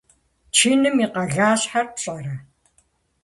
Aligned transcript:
Чыным 0.57 0.97
и 1.05 1.07
къалащхьэр 1.33 1.85
пщӏэрэ? 1.93 2.35